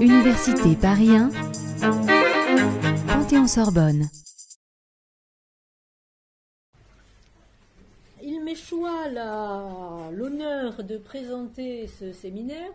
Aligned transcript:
Université 0.00 0.74
Paris 0.80 1.10
1, 1.10 1.30
Panthéon-Sorbonne. 3.06 4.08
Il 8.22 8.42
m'échoit 8.42 9.08
la- 9.08 10.10
l'honneur 10.12 10.82
de 10.82 10.96
présenter 10.96 11.86
ce 11.86 12.12
séminaire 12.12 12.72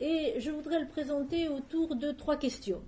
et 0.00 0.34
je 0.38 0.50
voudrais 0.50 0.80
le 0.80 0.86
présenter 0.88 1.48
autour 1.48 1.94
de 1.94 2.10
trois 2.12 2.36
questions. 2.36 2.82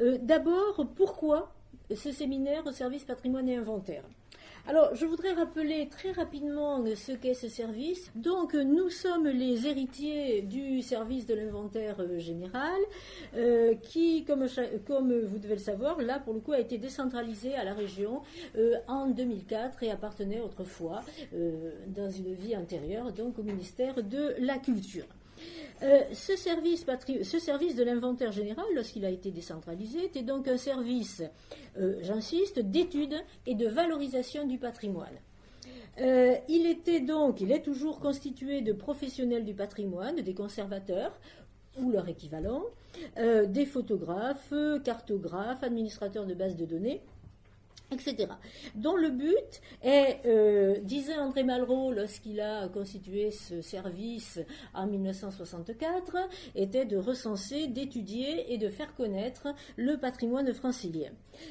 Euh, 0.00 0.18
D'abord, 0.20 0.86
pourquoi 0.96 1.52
ce 1.94 2.12
séminaire 2.12 2.66
au 2.66 2.72
service 2.72 3.04
patrimoine 3.04 3.48
et 3.48 3.56
inventaire? 3.56 4.04
Alors, 4.68 4.94
je 4.94 5.06
voudrais 5.06 5.32
rappeler 5.32 5.88
très 5.88 6.12
rapidement 6.12 6.84
ce 6.94 7.12
qu'est 7.12 7.32
ce 7.32 7.48
service. 7.48 8.10
Donc, 8.14 8.52
nous 8.52 8.90
sommes 8.90 9.26
les 9.26 9.66
héritiers 9.66 10.42
du 10.42 10.82
service 10.82 11.24
de 11.24 11.32
l'inventaire 11.32 11.96
euh, 12.00 12.18
général, 12.18 12.78
euh, 13.34 13.74
qui, 13.76 14.26
comme, 14.26 14.44
vous 14.44 15.38
devez 15.38 15.54
le 15.54 15.60
savoir, 15.60 16.02
là, 16.02 16.18
pour 16.18 16.34
le 16.34 16.40
coup, 16.40 16.52
a 16.52 16.60
été 16.60 16.76
décentralisé 16.76 17.54
à 17.54 17.64
la 17.64 17.72
région 17.72 18.20
euh, 18.58 18.74
en 18.88 19.06
2004 19.06 19.84
et 19.84 19.90
appartenait 19.90 20.40
autrefois, 20.40 21.00
dans 21.86 22.10
une 22.10 22.34
vie 22.34 22.54
antérieure, 22.54 23.10
donc 23.12 23.38
au 23.38 23.42
ministère 23.42 24.02
de 24.02 24.34
la 24.38 24.58
Culture. 24.58 25.06
Euh, 25.82 26.00
ce, 26.12 26.36
service 26.36 26.84
de 27.76 27.84
l'inventaire 27.84 28.32
général, 28.32 28.64
lorsqu'il 28.74 29.04
a 29.04 29.10
été 29.10 29.30
décentralisé, 29.30 30.04
était 30.04 30.22
donc 30.22 30.48
un 30.48 30.56
service, 30.56 31.22
euh, 31.78 31.98
j'insiste, 32.02 32.58
d'étude 32.58 33.14
et 33.46 33.54
de 33.54 33.68
valorisation 33.68 34.46
du 34.46 34.58
patrimoine. 34.58 35.16
Euh, 36.00 36.34
il 36.48 36.66
était 36.66 37.00
donc, 37.00 37.40
il 37.40 37.52
est 37.52 37.62
toujours 37.62 38.00
constitué 38.00 38.60
de 38.60 38.72
professionnels 38.72 39.44
du 39.44 39.54
patrimoine, 39.54 40.16
des 40.16 40.34
conservateurs 40.34 41.18
ou 41.78 41.90
leur 41.90 42.08
équivalent, 42.08 42.64
des 43.16 43.64
photographes, 43.64 44.52
cartographes, 44.82 45.62
administrateurs 45.62 46.26
de 46.26 46.34
bases 46.34 46.56
de 46.56 46.64
données, 46.64 47.02
etc. 47.90 48.28
Dont 48.74 48.96
le 48.96 49.10
but 49.10 49.60
est, 49.82 50.20
euh, 50.26 50.78
disait 50.82 51.16
André 51.18 51.42
Malraux 51.42 51.92
lorsqu'il 51.92 52.40
a 52.40 52.68
constitué 52.68 53.30
ce 53.30 53.62
service 53.62 54.40
en 54.74 54.86
1964, 54.86 56.16
était 56.54 56.84
de 56.84 56.96
recenser, 56.96 57.66
d'étudier 57.68 58.52
et 58.52 58.58
de 58.58 58.68
faire 58.68 58.94
connaître 58.94 59.48
le 59.76 59.96
patrimoine 59.96 60.52
francilien 60.52 61.10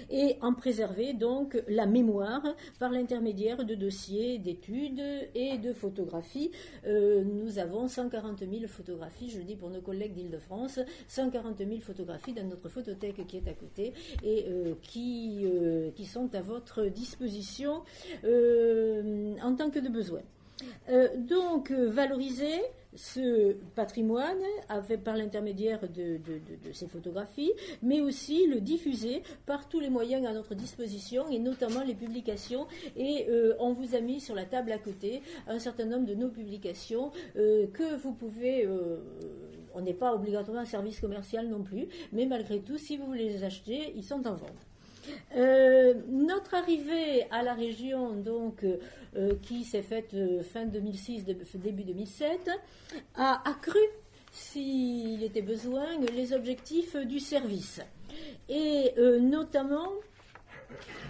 et 0.09 0.37
en 0.41 0.53
préserver 0.53 1.13
donc 1.13 1.61
la 1.67 1.85
mémoire 1.85 2.43
par 2.79 2.91
l'intermédiaire 2.91 3.65
de 3.65 3.75
dossiers 3.75 4.37
d'études 4.37 5.01
et 5.33 5.57
de 5.57 5.73
photographies. 5.73 6.51
Euh, 6.85 7.23
nous 7.23 7.59
avons 7.59 7.87
140 7.87 8.39
000 8.39 8.67
photographies, 8.67 9.29
je 9.29 9.39
le 9.39 9.45
dis 9.45 9.55
pour 9.55 9.69
nos 9.69 9.81
collègues 9.81 10.13
d'Île-de-France, 10.13 10.79
140 11.07 11.59
000 11.59 11.79
photographies 11.79 12.33
dans 12.33 12.43
notre 12.43 12.69
photothèque 12.69 13.25
qui 13.27 13.37
est 13.37 13.47
à 13.47 13.53
côté 13.53 13.93
et 14.23 14.45
euh, 14.49 14.73
qui, 14.81 15.45
qui 15.95 16.05
sont 16.05 16.26
à 16.33 16.41
votre 16.41 16.85
disposition 16.85 17.83
euh, 18.23 19.35
en 19.41 19.55
tant 19.55 19.69
que 19.69 19.79
de 19.79 19.89
besoin. 19.89 20.21
Euh, 20.89 21.09
donc, 21.17 21.69
euh, 21.71 21.87
valoriser 21.89 22.61
ce 22.95 23.53
patrimoine 23.75 24.41
par 25.03 25.15
l'intermédiaire 25.15 25.81
de, 25.87 26.19
ces 26.73 26.87
photographies, 26.87 27.51
mais 27.83 28.01
aussi 28.01 28.47
le 28.47 28.59
diffuser 28.59 29.21
par 29.45 29.69
tous 29.69 29.79
les 29.79 29.91
moyens 29.91 30.25
à 30.25 30.33
notre 30.33 30.55
disposition, 30.55 31.29
et 31.29 31.37
notamment 31.37 31.83
les 31.83 31.93
publications. 31.93 32.65
Et 32.95 33.27
on 33.59 33.73
vous 33.73 33.93
a 33.93 33.99
mis 33.99 34.19
sur 34.19 34.33
la 34.33 34.45
table 34.45 34.71
à 34.71 34.79
côté 34.79 35.21
un 35.47 35.59
certain 35.59 35.85
nombre 35.85 36.07
de 36.07 36.15
nos 36.15 36.29
publications 36.29 37.11
que 37.35 37.95
vous 37.97 38.13
pouvez... 38.13 38.67
on 39.75 39.81
n'est 39.81 39.93
pas 39.93 40.15
obligatoirement 40.15 40.63
un 40.63 40.65
service 40.65 40.99
commercial 40.99 41.47
non 41.47 41.61
plus, 41.61 41.87
mais 42.13 42.25
malgré 42.25 42.61
tout, 42.61 42.79
si 42.79 42.97
vous 42.97 43.05
voulez 43.05 43.29
les 43.29 43.43
acheter, 43.43 43.93
ils 43.95 44.03
sont 44.03 44.25
en 44.25 44.33
vente. 44.33 44.66
Euh, 45.35 45.93
notre 46.09 46.53
arrivée 46.55 47.25
à 47.31 47.43
la 47.43 47.53
région, 47.53 48.13
euh, 49.15 49.33
qui 49.41 49.63
s'est 49.63 49.81
faite 49.81 50.13
euh, 50.13 50.41
fin 50.43 50.65
2006, 50.65 51.25
de- 51.25 51.35
début 51.57 51.83
2007, 51.83 52.49
a 53.15 53.41
accru, 53.49 53.79
s'il 54.31 55.23
était 55.23 55.41
besoin, 55.41 55.85
les 56.15 56.33
objectifs 56.33 56.95
du 56.95 57.19
service. 57.19 57.81
Et 58.49 58.93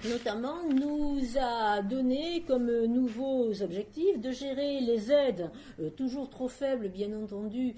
notamment, 0.04 0.58
nous 0.70 1.20
a 1.40 1.82
donné 1.82 2.44
comme 2.48 2.86
nouveaux 2.86 3.52
objectifs 3.64 4.20
de 4.20 4.32
gérer 4.32 4.80
les 4.82 5.12
aides, 5.12 5.50
toujours 5.96 6.30
trop 6.30 6.48
faibles 6.48 6.90
bien 6.90 7.12
entendu, 7.14 7.74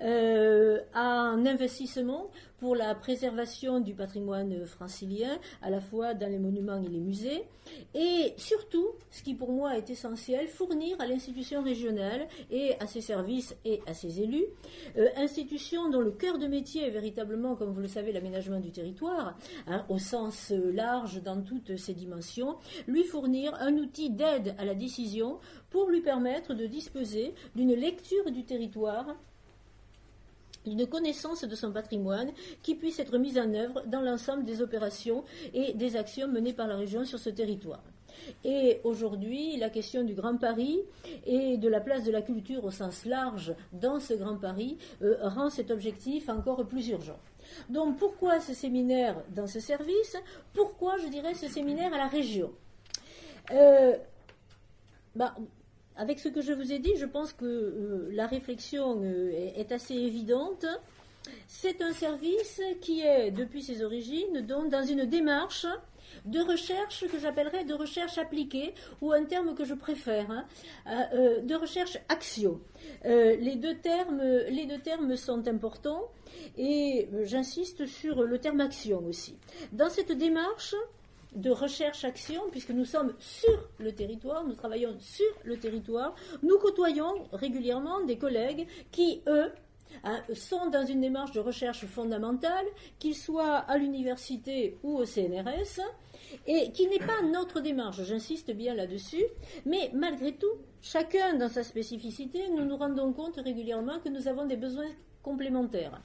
euh, 0.00 0.80
à 0.94 1.02
un 1.06 1.44
investissement 1.46 2.30
pour 2.58 2.74
la 2.74 2.94
préservation 2.94 3.80
du 3.80 3.94
patrimoine 3.94 4.66
francilien, 4.66 5.38
à 5.62 5.70
la 5.70 5.80
fois 5.80 6.14
dans 6.14 6.30
les 6.30 6.38
monuments 6.38 6.82
et 6.82 6.88
les 6.88 7.00
musées, 7.00 7.44
et 7.94 8.34
surtout, 8.36 8.88
ce 9.10 9.22
qui 9.22 9.34
pour 9.34 9.52
moi 9.52 9.76
est 9.76 9.90
essentiel, 9.90 10.48
fournir 10.48 10.96
à 11.00 11.06
l'institution 11.06 11.62
régionale 11.62 12.26
et 12.50 12.74
à 12.80 12.86
ses 12.86 13.00
services 13.00 13.54
et 13.64 13.80
à 13.86 13.94
ses 13.94 14.20
élus, 14.20 14.46
euh, 14.96 15.08
institutions 15.16 15.88
dont 15.90 16.00
le 16.00 16.10
cœur 16.10 16.38
de 16.38 16.46
métier 16.46 16.86
est 16.86 16.90
véritablement, 16.90 17.56
comme 17.56 17.72
vous 17.72 17.80
le 17.80 17.88
savez, 17.88 18.12
l'aménagement 18.12 18.60
du 18.60 18.70
territoire, 18.70 19.36
hein, 19.66 19.84
au 19.88 19.98
sens 19.98 20.52
euh, 20.52 20.72
large 20.72 21.22
dans 21.22 21.42
toutes 21.42 21.76
ses 21.76 21.94
dimensions, 21.94 22.56
lui 22.86 23.04
fournir 23.04 23.54
un 23.60 23.76
outil 23.76 24.10
d'aide 24.10 24.54
à 24.58 24.64
la 24.64 24.74
décision 24.74 25.38
pour 25.70 25.90
lui 25.90 26.00
permettre 26.00 26.54
de 26.54 26.66
disposer 26.66 27.34
d'une 27.54 27.74
lecture 27.74 28.30
du 28.30 28.44
territoire 28.44 29.16
d'une 30.64 30.86
connaissance 30.86 31.44
de 31.44 31.54
son 31.54 31.72
patrimoine 31.72 32.30
qui 32.62 32.74
puisse 32.74 32.98
être 32.98 33.18
mise 33.18 33.38
en 33.38 33.52
œuvre 33.54 33.82
dans 33.86 34.00
l'ensemble 34.00 34.44
des 34.44 34.62
opérations 34.62 35.24
et 35.54 35.72
des 35.74 35.96
actions 35.96 36.28
menées 36.28 36.52
par 36.52 36.66
la 36.66 36.76
région 36.76 37.04
sur 37.04 37.18
ce 37.18 37.30
territoire. 37.30 37.82
Et 38.44 38.80
aujourd'hui, 38.84 39.56
la 39.56 39.70
question 39.70 40.02
du 40.02 40.14
Grand 40.14 40.36
Paris 40.36 40.80
et 41.26 41.56
de 41.56 41.68
la 41.68 41.80
place 41.80 42.04
de 42.04 42.10
la 42.10 42.22
culture 42.22 42.64
au 42.64 42.70
sens 42.70 43.04
large 43.04 43.54
dans 43.72 44.00
ce 44.00 44.14
Grand 44.14 44.36
Paris 44.36 44.76
euh, 45.02 45.16
rend 45.22 45.50
cet 45.50 45.70
objectif 45.70 46.28
encore 46.28 46.66
plus 46.66 46.88
urgent. 46.88 47.18
Donc 47.70 47.96
pourquoi 47.96 48.40
ce 48.40 48.54
séminaire 48.54 49.22
dans 49.34 49.46
ce 49.46 49.60
service? 49.60 50.16
Pourquoi, 50.52 50.96
je 50.98 51.08
dirais, 51.08 51.34
ce 51.34 51.48
séminaire 51.48 51.94
à 51.94 51.98
la 51.98 52.08
région? 52.08 52.52
Euh, 53.50 53.96
bah, 55.14 55.34
avec 55.98 56.20
ce 56.20 56.28
que 56.28 56.40
je 56.40 56.52
vous 56.52 56.72
ai 56.72 56.78
dit, 56.78 56.92
je 56.96 57.04
pense 57.04 57.32
que 57.32 57.44
euh, 57.44 58.08
la 58.12 58.26
réflexion 58.26 59.02
euh, 59.02 59.52
est, 59.56 59.72
assez 59.72 59.94
évidente. 59.94 60.64
C'est 61.48 61.82
un 61.82 61.92
service 61.92 62.62
qui 62.80 63.00
est, 63.00 63.32
depuis 63.32 63.62
ses 63.62 63.82
origines, 63.82 64.46
dans 64.46 64.82
une 64.84 65.04
démarche 65.04 65.66
de 66.24 66.40
recherche 66.40 67.06
que 67.08 67.18
j'appellerais 67.18 67.64
de 67.64 67.74
recherche 67.74 68.16
appliquée, 68.16 68.72
ou 69.02 69.12
un 69.12 69.24
terme 69.24 69.54
que 69.54 69.64
je 69.64 69.74
préfère, 69.74 70.30
hein, 70.30 70.46
euh, 70.86 71.40
de 71.42 71.54
recherche 71.54 71.98
action. 72.08 72.60
Les, 73.04 73.56
deux 73.56 73.76
termes, 73.76 74.22
les 74.48 74.66
deux 74.66 74.78
termes 74.78 75.16
sont 75.16 75.46
importants 75.48 76.08
et 76.56 77.08
j'insiste 77.24 77.86
sur 77.86 78.22
le 78.22 78.38
terme 78.38 78.60
action 78.60 79.04
aussi. 79.04 79.36
Dans 79.72 79.90
cette 79.90 80.12
démarche, 80.12 80.74
de 81.38 81.50
recherche-action, 81.50 82.42
puisque 82.50 82.70
nous 82.70 82.84
sommes 82.84 83.14
sur 83.18 83.68
le 83.78 83.92
territoire, 83.92 84.44
nous 84.44 84.54
travaillons 84.54 84.96
sur 84.98 85.26
le 85.44 85.56
territoire, 85.56 86.14
nous 86.42 86.58
côtoyons 86.58 87.28
régulièrement 87.32 88.04
des 88.04 88.18
collègues 88.18 88.66
qui, 88.90 89.22
eux, 89.28 89.52
hein, 90.02 90.20
sont 90.34 90.68
dans 90.68 90.84
une 90.84 91.00
démarche 91.00 91.32
de 91.32 91.40
recherche 91.40 91.86
fondamentale, 91.86 92.66
qu'ils 92.98 93.14
soient 93.14 93.56
à 93.56 93.78
l'université 93.78 94.76
ou 94.82 94.98
au 94.98 95.04
CNRS, 95.04 95.80
et 96.46 96.72
qui 96.72 96.88
n'est 96.88 96.98
pas 96.98 97.22
notre 97.22 97.60
démarche, 97.60 98.02
j'insiste 98.02 98.50
bien 98.50 98.74
là-dessus, 98.74 99.24
mais 99.64 99.90
malgré 99.94 100.32
tout, 100.32 100.52
chacun 100.82 101.34
dans 101.34 101.48
sa 101.48 101.62
spécificité, 101.62 102.48
nous 102.50 102.64
nous 102.64 102.76
rendons 102.76 103.12
compte 103.12 103.36
régulièrement 103.36 104.00
que 104.00 104.08
nous 104.08 104.26
avons 104.26 104.44
des 104.44 104.56
besoins 104.56 104.90
complémentaires. 105.22 106.02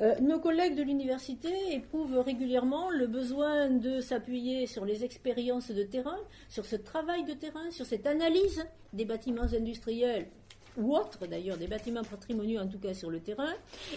Euh, 0.00 0.14
nos 0.20 0.38
collègues 0.38 0.74
de 0.74 0.82
l'université 0.82 1.50
éprouvent 1.72 2.18
régulièrement 2.18 2.90
le 2.90 3.06
besoin 3.06 3.68
de 3.68 4.00
s'appuyer 4.00 4.66
sur 4.66 4.84
les 4.84 5.04
expériences 5.04 5.70
de 5.70 5.82
terrain, 5.82 6.18
sur 6.48 6.64
ce 6.64 6.76
travail 6.76 7.24
de 7.24 7.32
terrain, 7.32 7.70
sur 7.70 7.86
cette 7.86 8.06
analyse 8.06 8.64
des 8.92 9.04
bâtiments 9.04 9.42
industriels 9.42 10.28
ou 10.76 10.96
autres 10.96 11.26
d'ailleurs, 11.26 11.56
des 11.56 11.66
bâtiments 11.66 12.02
patrimoniaux 12.02 12.60
en 12.60 12.68
tout 12.68 12.78
cas 12.78 12.94
sur 12.94 13.10
le 13.10 13.20
terrain. 13.20 13.52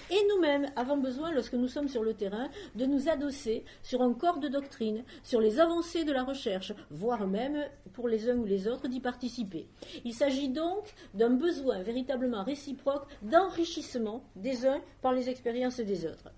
Et 0.10 0.18
nous-mêmes 0.30 0.72
avons 0.76 0.98
besoin, 0.98 1.32
lorsque 1.32 1.54
nous 1.54 1.68
sommes 1.68 1.88
sur 1.88 2.04
le 2.04 2.14
terrain, 2.14 2.50
de 2.76 2.86
nous 2.86 3.10
adosser 3.10 3.64
sur 3.84 4.02
un 4.02 4.14
corps 4.14 4.40
de 4.40 4.48
doctrine, 4.48 5.04
sur 5.24 5.42
les 5.42 5.60
avancées 5.60 6.04
de 6.04 6.12
la 6.12 6.24
recherche, 6.24 6.74
voire 6.90 7.28
même, 7.28 7.66
pour 7.94 8.08
les 8.08 8.30
uns 8.30 8.38
ou 8.38 8.46
les 8.46 8.68
autres, 8.68 8.88
d'y 8.88 9.00
participer. 9.00 9.68
Il 10.04 10.14
s'agit 10.14 10.50
donc 10.50 10.94
d'un 11.14 11.32
besoin 11.32 11.82
véritablement 11.82 12.44
réciproque 12.44 13.08
d'enrichissement 13.22 14.24
des 14.36 14.66
uns 14.66 14.82
par 15.02 15.14
les 15.14 15.30
expériences 15.30 15.80
des 15.80 16.06
autres. 16.06 16.30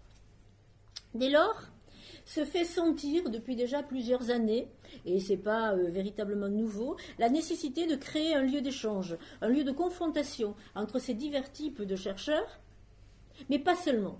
Dès 1.13 1.29
lors, 1.29 1.63
se 2.27 2.43
fait 2.43 2.65
sentir 2.65 3.29
depuis 3.29 3.55
déjà 3.55 3.81
plusieurs 3.81 4.31
années, 4.31 4.67
et 5.05 5.21
c'est 5.21 5.37
pas 5.37 5.73
euh, 5.73 5.89
véritablement 5.89 6.49
nouveau, 6.49 6.97
la 7.19 7.29
nécessité 7.29 7.87
de 7.87 7.95
créer 7.95 8.35
un 8.35 8.41
lieu 8.41 8.59
d'échange, 8.59 9.17
un 9.41 9.47
lieu 9.47 9.63
de 9.63 9.71
confrontation 9.71 10.53
entre 10.75 10.99
ces 10.99 11.13
divers 11.13 11.49
types 11.49 11.81
de 11.81 11.95
chercheurs, 11.95 12.59
mais 13.49 13.59
pas 13.59 13.77
seulement. 13.77 14.19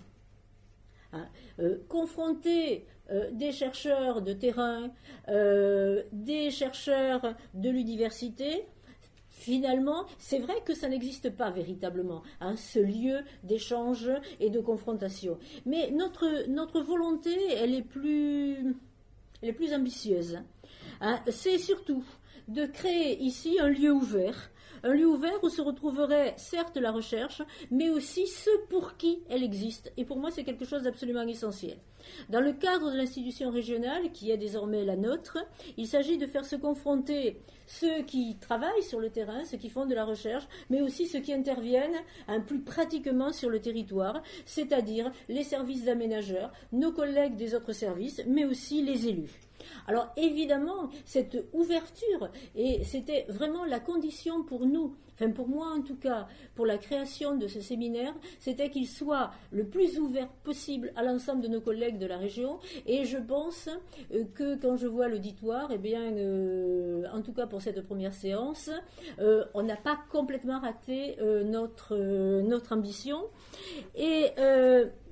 Hein, 1.12 1.27
euh, 1.59 1.80
confronter 1.89 2.86
euh, 3.12 3.30
des 3.31 3.51
chercheurs 3.51 4.21
de 4.21 4.31
terrain, 4.31 4.89
des 5.27 6.50
chercheurs 6.50 7.36
de 7.53 7.69
l'université, 7.69 8.65
finalement, 9.38 10.06
c'est 10.18 10.39
vrai 10.39 10.56
que 10.66 10.74
ça 10.74 10.89
n'existe 10.89 11.30
pas 11.30 11.51
véritablement, 11.51 12.24
hein, 12.42 12.56
ce 12.56 12.80
lieu 12.80 13.19
d'échange 13.44 14.10
et 14.39 14.50
de 14.50 14.60
confrontation. 14.60 15.38
Mais 15.66 15.92
notre, 15.92 16.81
volonté, 16.81 17.36
elle 17.54 17.75
est 17.75 17.84
plus, 17.84 18.75
plus 19.56 19.74
ambitieuse. 19.74 20.39
Hein. 21.01 21.19
C'est 21.30 21.60
surtout 21.60 22.04
de 22.48 22.66
créer 22.66 23.22
ici 23.22 23.57
un 23.60 23.69
lieu 23.69 23.92
ouvert, 23.92 24.50
un 24.83 24.94
lieu 24.94 25.07
ouvert 25.07 25.44
où 25.44 25.50
se 25.50 25.62
retrouverait 25.62 26.33
certes 26.38 26.77
la 26.77 26.91
recherche, 26.91 27.41
mais 27.71 27.89
aussi 27.89 28.27
ceux 28.27 28.59
pour 28.69 28.97
qui 28.97 29.21
elle 29.29 29.44
existe. 29.44 29.91
Et 29.97 30.06
pour 30.06 30.18
moi, 30.18 30.31
c'est 30.31 30.44
quelque 30.44 30.65
chose 30.65 30.83
d'absolument 30.83 31.21
essentiel. 31.21 31.77
Dans 32.29 32.41
le 32.41 32.53
cadre 32.53 32.91
de 32.91 32.97
l'institution 32.97 33.51
régionale, 33.51 34.12
qui 34.12 34.31
est 34.31 34.38
désormais 34.38 34.85
la 34.85 34.95
nôtre, 34.95 35.39
il 35.77 35.88
s'agit 35.88 36.18
de 36.18 36.25
faire 36.25 36.45
se 36.45 36.56
confronter 36.56 37.41
ceux 37.65 38.03
qui 38.03 38.38
travaillent 38.39 38.83
sur 38.83 39.00
le 39.00 39.09
terrain, 39.09 39.44
ceux 39.44 39.57
qui 39.57 39.69
font 39.69 39.85
de 39.85 39.95
la 39.95 40.06
recherche, 40.06 40.47
mais 40.69 40.81
aussi 40.81 41.06
ceux 41.06 41.19
qui 41.19 41.33
interviennent 41.33 41.97
un 42.27 42.39
plus 42.39 42.62
pratiquement 42.62 43.33
sur 43.33 43.50
le 43.50 43.59
territoire, 43.59 44.21
c'est-à-dire 44.45 45.12
les 45.27 45.44
services 45.44 45.83
d'aménageurs, 45.83 46.51
nos 46.71 46.91
collègues 46.91 47.35
des 47.35 47.56
autres 47.56 47.74
services, 47.74 48.21
mais 48.25 48.45
aussi 48.45 48.81
les 48.83 49.07
élus. 49.07 49.47
Alors 49.88 50.09
évidemment, 50.18 50.89
cette 51.06 51.45
ouverture, 51.54 52.30
et 52.56 52.83
c'était 52.83 53.25
vraiment 53.30 53.65
la 53.65 53.80
condition 53.80 54.44
pour 54.44 54.65
nous, 54.65 54.95
enfin 55.13 55.31
pour 55.31 55.48
moi 55.48 55.68
en 55.75 55.81
tout 55.81 55.95
cas, 55.95 56.27
pour 56.56 56.65
la 56.65 56.77
création 56.77 57.36
de 57.36 57.48
ce 57.48 57.62
séminaire, 57.62 58.13
c'était 58.39 58.69
qu'il 58.69 58.88
soit 58.88 59.31
le 59.51 59.65
plus 59.65 60.00
ouvert 60.00 60.27
possible 60.44 60.92
à 60.95 61.04
l'ensemble 61.04 61.42
de 61.42 61.48
nos 61.48 61.62
collègues 61.62 61.98
de 61.98 62.06
la 62.06 62.18
région. 62.18 62.59
Et 62.86 63.06
je 63.06 63.18
pense 63.18 63.69
euh, 64.13 64.24
que 64.36 64.56
quand 64.56 64.77
je 64.77 64.88
vois 64.88 65.07
l'auditoire, 65.07 65.69
eh 65.74 65.77
bien, 65.77 66.12
euh, 66.13 67.06
en 67.13 67.21
tout 67.21 67.33
cas 67.33 67.48
pour 67.48 67.62
cette 67.62 67.81
première 67.81 68.13
séance, 68.13 68.69
euh, 69.19 69.45
on 69.53 69.63
n'a 69.63 69.75
pas 69.75 70.00
complètement 70.12 70.60
raté 70.60 71.18
notre, 71.45 71.95
notre 72.42 72.74
ambition. 72.74 73.19
Et 73.95 74.27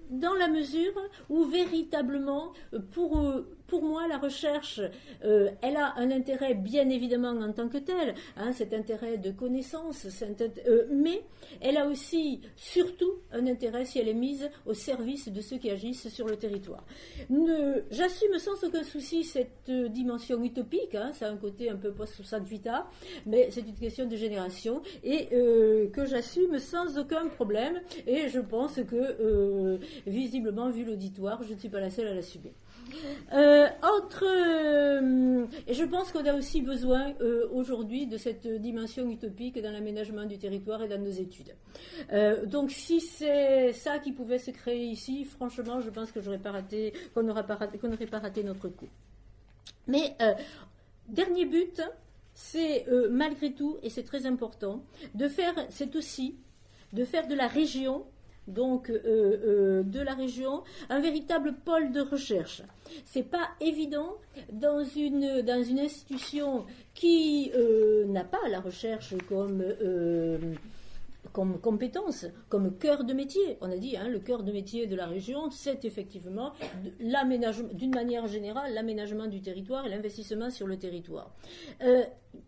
dans 0.09 0.33
la 0.33 0.48
mesure 0.48 0.94
où 1.30 1.45
véritablement, 1.45 2.53
pour 2.91 3.18
pour 3.67 3.83
moi, 3.83 4.07
la 4.07 4.17
recherche, 4.17 4.81
euh, 5.23 5.50
elle 5.62 5.77
a 5.77 5.95
un 5.97 6.12
intérêt 6.12 6.53
bien 6.53 6.89
évidemment 6.89 7.29
en 7.29 7.51
tant 7.51 7.67
que 7.67 7.77
tel, 7.77 8.13
hein, 8.38 8.51
cet 8.53 8.73
intérêt 8.73 9.17
de 9.17 9.31
connaissance, 9.31 10.07
euh, 10.67 10.85
mais 10.91 11.23
elle 11.62 11.77
a 11.77 11.88
aussi, 11.88 12.41
surtout, 12.56 13.13
un 13.31 13.47
intérêt 13.47 13.85
si 13.85 14.00
elle 14.00 14.07
est 14.07 14.13
mise 14.13 14.50
au 14.65 14.73
service 14.73 15.29
de 15.29 15.41
ceux 15.41 15.57
qui 15.57 15.69
agissent 15.69 16.09
sur 16.09 16.27
le 16.27 16.38
territoire. 16.38 16.83
J'assume 17.91 18.38
sans 18.38 18.63
aucun 18.63 18.83
souci 18.83 19.23
cette 19.23 19.69
euh, 19.69 19.88
dimension 19.88 20.44
utopique, 20.44 20.95
hein, 20.95 21.12
ça 21.13 21.27
a 21.27 21.31
un 21.31 21.38
côté 21.38 21.69
un 21.69 21.75
peu 21.75 21.91
post 21.91 22.21
vita, 22.44 22.88
mais 23.25 23.50
c'est 23.51 23.62
une 23.62 23.75
question 23.75 24.06
de 24.06 24.15
génération 24.15 24.81
et 25.03 25.27
que 25.27 26.06
j'assume 26.06 26.59
sans 26.59 26.97
aucun 26.97 27.27
problème. 27.27 27.81
Et 28.07 28.29
je 28.29 28.39
pense 28.39 28.75
que, 28.75 29.79
visiblement, 30.06 30.69
vu 30.69 30.83
l'auditoire, 30.83 31.41
je 31.44 31.53
ne 31.53 31.59
suis 31.59 31.69
pas 31.69 31.79
la 31.79 31.89
seule 31.89 32.07
à 32.07 32.13
l'assumer. 32.13 32.53
Euh, 33.34 33.68
autre, 33.98 34.24
euh, 34.26 35.46
et 35.68 35.74
je 35.74 35.84
pense 35.84 36.12
qu'on 36.12 36.26
a 36.26 36.34
aussi 36.34 36.62
besoin 36.62 37.14
euh, 37.22 37.48
aujourd'hui 37.52 38.08
de 38.08 38.18
cette 38.18 38.48
dimension 38.48 39.10
utopique 39.10 39.62
dans 39.62 39.72
l'aménagement 39.72 40.26
du 40.26 40.38
territoire 40.38 40.84
et 40.84 40.88
dans 40.88 41.00
nos 41.00 41.12
études. 41.12 41.56
donc, 42.46 42.72
si 42.72 43.02
c'est 43.02 43.74
ça 43.74 44.00
qui 44.00 44.12
pouvait 44.12 44.40
se 44.40 44.52
créer 44.52 44.86
ici, 44.86 45.26
franchement, 45.26 45.82
je 45.82 45.90
pense 45.90 46.12
que 46.12 46.22
j'aurais 46.22 46.40
pas 46.40 46.52
raté, 46.52 46.94
qu'on 47.14 47.24
n'aurait 47.24 47.46
pas 47.46 47.58
pas 47.58 48.20
raté 48.20 48.44
notre 48.44 48.70
coup. 48.70 48.90
Mais 49.88 50.16
dernier 51.08 51.46
but, 51.46 51.82
c'est 52.34 52.86
malgré 53.10 53.54
tout, 53.54 53.78
et 53.84 53.90
c'est 53.90 54.04
très 54.04 54.26
important, 54.26 54.84
de 55.14 55.28
faire, 55.28 55.54
c'est 55.70 55.96
aussi 55.96 56.36
de 56.94 57.04
faire 57.04 57.28
de 57.28 57.36
la 57.36 57.48
région 57.48 58.06
donc 58.47 58.89
euh, 58.89 59.01
euh, 59.06 59.83
de 59.83 60.00
la 60.00 60.13
région, 60.13 60.63
un 60.89 61.00
véritable 61.00 61.53
pôle 61.65 61.92
de 61.92 62.01
recherche. 62.01 62.62
C'est 63.06 63.24
pas 63.30 63.50
évident 63.59 64.15
dans 64.51 64.83
une, 64.83 65.42
dans 65.42 65.63
une 65.63 65.80
institution 65.80 66.65
qui 66.94 67.51
euh, 67.56 68.06
n'a 68.06 68.24
pas 68.24 68.47
la 68.50 68.59
recherche 68.59 69.15
comme 69.27 69.63
comme 71.31 71.60
compétence, 71.60 72.25
comme 72.50 72.77
cœur 72.77 73.04
de 73.04 73.13
métier. 73.13 73.57
On 73.62 73.72
a 73.72 73.77
dit, 73.77 73.98
hein, 73.98 74.07
le 74.07 74.19
cœur 74.19 74.44
de 74.44 74.51
métier 74.51 74.88
de 74.88 74.95
la 74.95 75.07
région, 75.07 75.50
c'est 75.51 75.86
effectivement 75.86 76.54
l'aménagement, 77.00 77.69
d'une 77.74 77.94
manière 77.94 78.27
générale, 78.27 78.74
l'aménagement 78.74 79.27
du 79.27 79.42
territoire 79.42 79.86
et 79.86 79.89
l'investissement 79.89 80.50
sur 80.50 80.68
le 80.68 80.77
territoire. 80.77 81.31
Euh, 81.81 82.04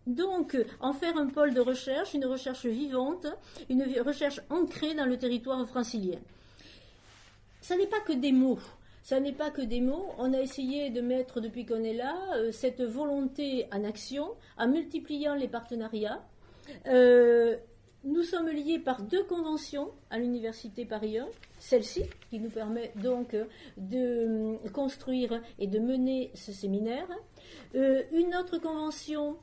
donc, 0.06 0.56
en 0.80 0.92
faire 0.92 1.16
un 1.16 1.26
pôle 1.26 1.54
de 1.54 1.60
recherche, 1.60 2.14
une 2.14 2.26
recherche 2.26 2.66
vivante, 2.66 3.26
une 3.68 3.84
recherche 4.00 4.40
ancrée 4.50 4.94
dans 4.94 5.06
le 5.06 5.16
territoire 5.16 5.66
francilien. 5.66 6.18
Ça 7.60 7.76
n'est 7.76 7.86
pas 7.86 8.00
que 8.00 8.12
des 8.12 8.32
mots. 8.32 8.58
Ça 9.02 9.20
n'est 9.20 9.32
pas 9.32 9.50
que 9.50 9.62
des 9.62 9.80
mots. 9.80 10.06
On 10.18 10.34
a 10.34 10.40
essayé 10.40 10.90
de 10.90 11.00
mettre, 11.00 11.40
depuis 11.40 11.64
qu'on 11.64 11.82
est 11.82 11.94
là, 11.94 12.14
euh, 12.36 12.52
cette 12.52 12.82
volonté 12.82 13.66
en 13.72 13.84
action, 13.84 14.34
en 14.58 14.68
multipliant 14.68 15.34
les 15.34 15.48
partenariats. 15.48 16.22
Euh, 16.86 17.56
nous 18.04 18.22
sommes 18.22 18.48
liés 18.48 18.78
par 18.78 19.02
deux 19.02 19.24
conventions 19.24 19.90
à 20.10 20.18
l'Université 20.18 20.84
Paris 20.84 21.18
1, 21.18 21.26
celle-ci 21.58 22.04
qui 22.30 22.38
nous 22.38 22.50
permet 22.50 22.92
donc 22.96 23.36
de 23.76 24.56
construire 24.72 25.40
et 25.58 25.66
de 25.66 25.78
mener 25.78 26.30
ce 26.34 26.52
séminaire. 26.52 27.08
Euh, 27.74 28.02
une 28.12 28.34
autre 28.34 28.58
convention 28.58 29.36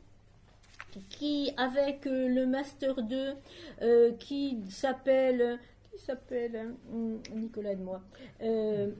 qui, 1.10 1.52
avec 1.58 2.06
le 2.06 2.46
Master 2.46 3.02
2, 3.02 3.34
euh, 3.82 4.12
qui 4.14 4.58
s'appelle. 4.70 5.60
Nicolas 7.34 7.72
et 7.72 7.78
moi. 7.78 8.02
Euh, 8.42 8.92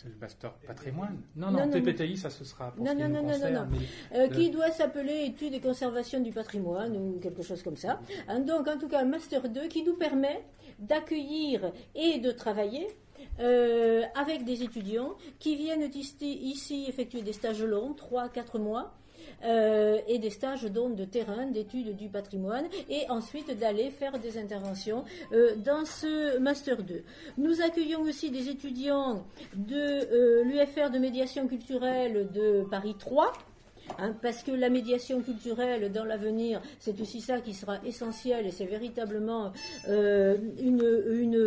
c'est 0.00 0.08
le 0.08 0.14
master 0.18 0.52
patrimoine 0.66 1.20
Non, 1.36 1.50
non, 1.50 1.68
TPTI, 1.68 2.16
ça 2.16 2.30
ce 2.30 2.44
sera 2.44 2.72
pour 2.72 2.84
non, 2.84 2.94
non, 2.94 3.08
non, 3.08 3.22
non, 3.22 3.50
non, 3.52 3.68
euh, 4.14 4.28
Qui 4.28 4.50
doit 4.50 4.70
s'appeler 4.70 5.24
études 5.26 5.52
et 5.52 5.60
conservation 5.60 6.20
du 6.20 6.30
patrimoine 6.30 6.96
ou 6.96 7.18
quelque 7.20 7.42
chose 7.42 7.62
comme 7.62 7.76
ça. 7.76 8.00
Hein, 8.28 8.40
donc, 8.40 8.66
en 8.66 8.78
tout 8.78 8.88
cas, 8.88 9.00
un 9.00 9.04
master 9.04 9.48
2 9.48 9.68
qui 9.68 9.82
nous 9.82 9.96
permet 9.96 10.42
d'accueillir 10.78 11.72
et 11.94 12.18
de 12.18 12.30
travailler 12.30 12.86
euh, 13.40 14.04
avec 14.14 14.44
des 14.44 14.62
étudiants 14.62 15.16
qui 15.38 15.56
viennent 15.56 15.90
ici 15.92 16.86
effectuer 16.88 17.20
des 17.20 17.34
stages 17.34 17.62
longs, 17.62 17.92
3-4 17.92 18.58
mois, 18.58 18.94
euh, 19.44 19.98
et 20.06 20.18
des 20.18 20.30
stages 20.30 20.64
donc 20.64 20.96
de 20.96 21.04
terrain, 21.04 21.46
d'études 21.46 21.96
du 21.96 22.08
patrimoine, 22.08 22.66
et 22.88 23.08
ensuite 23.08 23.56
d'aller 23.58 23.90
faire 23.90 24.18
des 24.18 24.38
interventions 24.38 25.04
euh, 25.32 25.54
dans 25.56 25.84
ce 25.84 26.38
Master 26.38 26.82
2. 26.82 27.02
Nous 27.38 27.60
accueillons 27.60 28.02
aussi 28.02 28.30
des 28.30 28.48
étudiants 28.48 29.24
de 29.54 29.74
euh, 29.76 30.44
l'UFR 30.44 30.90
de 30.90 30.98
médiation 30.98 31.46
culturelle 31.46 32.28
de 32.32 32.64
Paris 32.70 32.96
3, 32.98 33.32
Hein, 33.98 34.14
parce 34.22 34.42
que 34.42 34.52
la 34.52 34.70
médiation 34.70 35.20
culturelle 35.20 35.90
dans 35.92 36.04
l'avenir, 36.04 36.60
c'est 36.78 37.00
aussi 37.00 37.20
ça 37.20 37.40
qui 37.40 37.54
sera 37.54 37.78
essentiel 37.84 38.46
et 38.46 38.50
c'est 38.50 38.66
véritablement 38.66 39.52
euh, 39.88 40.36
une, 40.58 40.80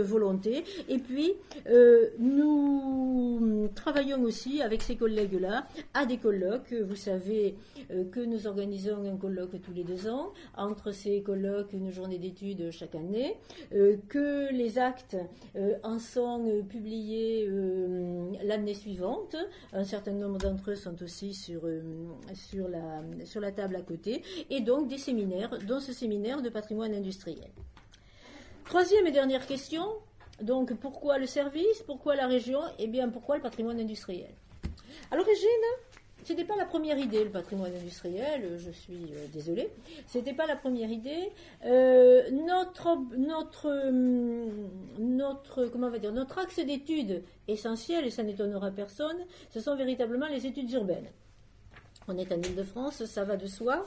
volonté. 0.01 0.63
Et 0.89 0.97
puis, 0.97 1.33
euh, 1.67 2.09
nous 2.19 3.69
travaillons 3.75 4.21
aussi 4.23 4.61
avec 4.61 4.81
ces 4.81 4.95
collègues-là 4.95 5.65
à 5.93 6.05
des 6.05 6.17
colloques. 6.17 6.73
Vous 6.73 6.95
savez 6.95 7.55
euh, 7.91 8.03
que 8.11 8.19
nous 8.19 8.47
organisons 8.47 9.03
un 9.05 9.17
colloque 9.17 9.61
tous 9.61 9.73
les 9.73 9.83
deux 9.83 10.07
ans, 10.07 10.33
entre 10.57 10.91
ces 10.91 11.21
colloques, 11.21 11.73
une 11.73 11.91
journée 11.91 12.17
d'études 12.17 12.71
chaque 12.71 12.95
année, 12.95 13.37
que 14.09 14.51
les 14.51 14.77
actes 14.77 15.17
en 15.83 15.99
sont 15.99 16.63
publiés 16.69 17.49
l'année 18.43 18.73
suivante. 18.73 19.35
Un 19.71 19.83
certain 19.83 20.11
nombre 20.11 20.37
d'entre 20.37 20.71
eux 20.71 20.75
sont 20.75 21.01
aussi 21.01 21.33
sur 21.33 21.61
sur 22.35 22.67
la, 22.67 23.01
sur 23.25 23.41
la 23.41 23.51
table 23.51 23.75
à 23.75 23.81
côté, 23.81 24.23
et 24.49 24.61
donc 24.61 24.87
des 24.87 24.97
séminaires, 24.97 25.57
dont 25.67 25.79
ce 25.79 25.93
séminaire 25.93 26.41
de 26.41 26.49
patrimoine 26.49 26.93
industriel. 26.93 27.49
Troisième 28.65 29.07
et 29.07 29.11
dernière 29.11 29.45
question, 29.45 29.85
donc 30.41 30.73
pourquoi 30.75 31.17
le 31.17 31.27
service, 31.27 31.83
pourquoi 31.85 32.15
la 32.15 32.27
région, 32.27 32.59
et 32.79 32.85
eh 32.85 32.87
bien 32.87 33.09
pourquoi 33.09 33.35
le 33.35 33.41
patrimoine 33.41 33.79
industriel? 33.79 34.31
À 35.11 35.15
l'origine, 35.15 35.47
ce 36.23 36.31
n'était 36.31 36.45
pas 36.45 36.55
la 36.55 36.65
première 36.65 36.97
idée, 36.97 37.23
le 37.23 37.29
patrimoine 37.29 37.75
industriel, 37.75 38.57
je 38.57 38.71
suis 38.71 39.11
euh, 39.13 39.27
désolée. 39.33 39.69
Ce 40.07 40.17
n'était 40.17 40.33
pas 40.33 40.45
la 40.45 40.55
première 40.55 40.89
idée. 40.89 41.31
Euh, 41.65 42.29
notre, 42.31 42.97
notre, 43.17 43.69
hum, 43.89 44.69
notre, 44.99 45.65
comment 45.65 45.87
on 45.87 45.97
dire, 45.97 46.13
notre 46.13 46.39
axe 46.39 46.59
d'études 46.59 47.23
essentiel, 47.47 48.05
et 48.05 48.09
ça 48.09 48.23
n'étonnera 48.23 48.71
personne, 48.71 49.17
ce 49.49 49.59
sont 49.59 49.75
véritablement 49.75 50.27
les 50.27 50.45
études 50.45 50.71
urbaines. 50.71 51.09
On 52.07 52.17
est 52.17 52.31
en 52.31 52.41
Ile-de-France, 52.41 53.05
ça 53.05 53.23
va 53.23 53.37
de 53.37 53.47
soi. 53.47 53.85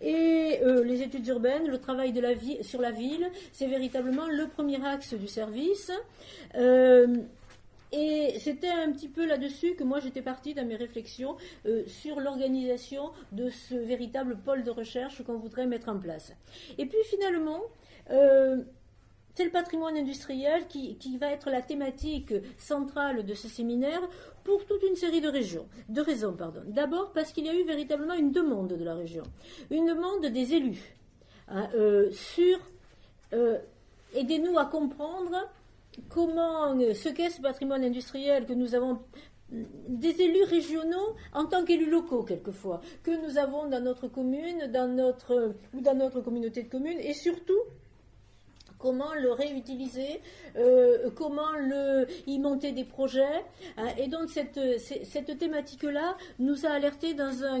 Et 0.00 0.60
euh, 0.62 0.84
les 0.84 1.02
études 1.02 1.26
urbaines, 1.26 1.66
le 1.66 1.78
travail 1.78 2.12
sur 2.62 2.80
la 2.80 2.90
ville, 2.90 3.30
c'est 3.52 3.66
véritablement 3.66 4.28
le 4.28 4.46
premier 4.48 4.84
axe 4.84 5.14
du 5.14 5.28
service. 5.28 5.90
Euh, 6.54 7.16
et 7.92 8.38
c'était 8.40 8.68
un 8.68 8.92
petit 8.92 9.08
peu 9.08 9.26
là-dessus 9.26 9.74
que 9.74 9.84
moi 9.84 10.00
j'étais 10.00 10.22
partie 10.22 10.54
dans 10.54 10.66
mes 10.66 10.76
réflexions 10.76 11.36
euh, 11.66 11.84
sur 11.86 12.20
l'organisation 12.20 13.10
de 13.32 13.48
ce 13.48 13.74
véritable 13.74 14.36
pôle 14.36 14.64
de 14.64 14.70
recherche 14.70 15.22
qu'on 15.22 15.38
voudrait 15.38 15.66
mettre 15.66 15.88
en 15.88 15.98
place. 15.98 16.32
Et 16.78 16.86
puis 16.86 16.98
finalement, 17.04 17.60
c'est 19.36 19.44
le 19.44 19.50
patrimoine 19.50 19.98
industriel 19.98 20.66
qui, 20.66 21.18
va 21.20 21.30
être 21.30 21.50
la 21.50 21.60
thématique 21.60 22.32
centrale 22.56 23.24
de 23.24 23.34
ce 23.34 23.48
séminaire 23.48 24.00
pour 24.44 24.64
toute 24.64 24.82
une 24.82 24.96
série 24.96 25.20
de 25.20 25.28
régions, 25.28 25.66
raisons. 25.94 26.34
D'abord 26.66 27.12
parce 27.12 27.32
qu'il 27.32 27.44
y 27.44 27.50
a 27.50 27.54
eu 27.54 27.64
véritablement 27.64 28.14
une 28.14 28.32
demande 28.32 28.72
de 28.72 28.84
la 28.84 28.94
région, 28.94 29.24
une 29.70 29.86
demande 29.86 30.24
des 30.26 30.54
élus 30.54 30.96
hein, 31.48 31.68
euh, 31.74 32.10
sur 32.12 32.58
euh, 33.34 33.58
aidez-nous 34.14 34.58
à 34.58 34.64
comprendre 34.64 35.36
comment 36.08 36.74
ce 36.94 37.10
qu'est 37.10 37.30
ce 37.30 37.42
patrimoine 37.42 37.84
industriel 37.84 38.46
que 38.46 38.54
nous 38.54 38.74
avons 38.74 39.00
des 39.50 40.22
élus 40.22 40.44
régionaux 40.44 41.14
en 41.34 41.44
tant 41.44 41.64
qu'élus 41.64 41.90
locaux 41.90 42.22
quelquefois 42.22 42.80
que 43.02 43.10
nous 43.10 43.36
avons 43.38 43.68
dans 43.68 43.82
notre 43.82 44.08
commune, 44.08 44.62
ou 45.74 45.80
dans 45.80 45.94
notre 45.94 46.20
communauté 46.22 46.62
de 46.62 46.68
communes 46.68 46.98
et 47.00 47.12
surtout 47.12 47.60
comment 48.86 49.14
le 49.14 49.32
réutiliser, 49.32 50.20
euh, 50.56 51.10
comment 51.16 51.52
le, 51.58 52.06
y 52.28 52.38
monter 52.38 52.70
des 52.70 52.84
projets. 52.84 53.44
Hein. 53.76 53.88
et 53.98 54.06
donc 54.06 54.30
cette, 54.30 54.60
cette 54.78 55.38
thématique-là 55.38 56.16
nous 56.38 56.64
a 56.66 56.70
alertés 56.70 57.12
dans 57.14 57.42
un, 57.42 57.58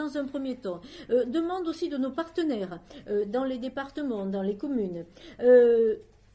dans, 0.00 0.18
un 0.18 0.24
premier 0.24 0.56
temps. 0.56 0.80
Euh, 1.10 1.24
demande 1.24 1.68
aussi 1.68 1.88
de 1.88 1.98
nos 1.98 2.10
partenaires 2.10 2.80
euh, 3.08 3.24
dans 3.26 3.44
les 3.44 3.58
départements, 3.58 4.26
dans 4.26 4.42
les 4.42 4.56
communes 4.56 5.04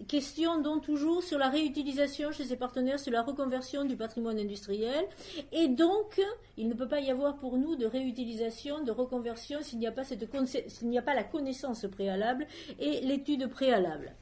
question 0.08 0.62
donc 0.62 0.84
toujours 0.84 1.24
sur 1.24 1.38
la 1.38 1.50
réutilisation 1.50 2.31
chez 2.31 2.46
ses 2.46 2.55
partenaires, 2.55 3.00
sur 3.00 3.12
la 3.12 3.22
reconversion 3.22 3.86
du 3.86 3.96
patrimoine 3.96 4.39
industriel. 4.39 5.05
Et 5.51 5.67
donc, 5.67 6.22
il 6.58 6.67
ne 6.67 6.74
peut 6.74 6.88
pas 6.88 7.00
y 7.00 7.12
avoir 7.12 7.38
pour 7.38 7.58
nous 7.58 7.75
de 7.75 7.86
réutilisation, 7.86 8.84
de 8.84 8.91
reconversion 8.91 9.60
s'il 9.62 9.79
n'y 9.79 9.88
a 9.88 9.91
pas, 9.91 10.03
cette, 10.03 10.27
s'il 10.67 10.89
n'y 10.89 10.98
a 10.98 11.01
pas 11.01 11.13
la 11.13 11.24
connaissance 11.24 11.86
préalable 11.91 12.48
et 12.79 13.01
l'étude 13.01 13.48
préalable. 13.48 14.13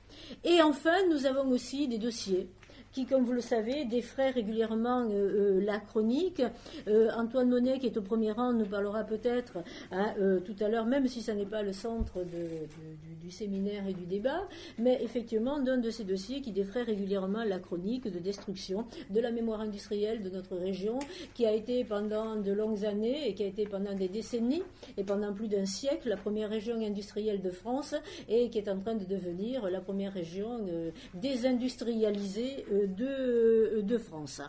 Et 0.43 0.61
enfin, 0.61 0.95
nous 1.09 1.25
avons 1.25 1.49
aussi 1.49 1.87
des 1.87 1.97
dossiers 1.97 2.49
qui, 2.91 3.05
comme 3.05 3.23
vous 3.23 3.33
le 3.33 3.41
savez, 3.41 3.85
défraie 3.85 4.31
régulièrement 4.31 5.01
euh, 5.01 5.59
euh, 5.59 5.61
la 5.61 5.79
chronique. 5.79 6.41
Euh, 6.87 7.09
Antoine 7.15 7.49
Monet, 7.49 7.79
qui 7.79 7.87
est 7.87 7.97
au 7.97 8.01
premier 8.01 8.31
rang, 8.31 8.53
nous 8.53 8.65
parlera 8.65 9.03
peut-être 9.03 9.59
hein, 9.91 10.13
tout 10.45 10.55
à 10.59 10.67
l'heure, 10.69 10.85
même 10.85 11.07
si 11.07 11.21
ça 11.21 11.33
n'est 11.33 11.45
pas 11.45 11.61
le 11.61 11.73
centre 11.73 12.23
du, 12.23 13.31
séminaire 13.31 13.87
et 13.87 13.93
du 13.93 14.05
débat, 14.05 14.41
mais 14.79 14.97
effectivement 15.03 15.59
d'un 15.59 15.77
de 15.77 15.91
ces 15.91 16.03
dossiers 16.03 16.41
qui 16.41 16.51
défraie 16.51 16.81
régulièrement 16.81 17.43
la 17.43 17.59
chronique 17.59 18.11
de 18.11 18.17
destruction 18.17 18.85
de 19.11 19.19
la 19.19 19.29
mémoire 19.29 19.61
industrielle 19.61 20.23
de 20.23 20.31
notre 20.31 20.55
région, 20.55 20.97
qui 21.35 21.45
a 21.45 21.53
été 21.53 21.83
pendant 21.83 22.37
de 22.37 22.51
longues 22.51 22.85
années 22.85 23.29
et 23.29 23.35
qui 23.35 23.43
a 23.43 23.45
été 23.45 23.67
pendant 23.67 23.93
des 23.93 24.07
décennies 24.07 24.63
et 24.97 25.03
pendant 25.03 25.31
plus 25.31 25.47
d'un 25.47 25.65
siècle 25.65 26.09
la 26.09 26.17
première 26.17 26.49
région 26.49 26.75
industrielle 26.83 27.41
de 27.41 27.51
France 27.51 27.93
et 28.27 28.49
qui 28.49 28.57
est 28.57 28.67
en 28.67 28.79
train 28.79 28.95
de 28.95 29.05
devenir 29.05 29.69
la 29.69 29.79
première 29.79 30.13
région 30.13 30.65
désindustrialisée 31.13 32.65
de, 32.87 33.97
France. 33.97 34.41